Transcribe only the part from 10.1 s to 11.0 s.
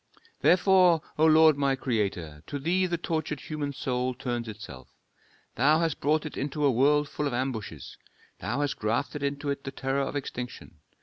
extinction.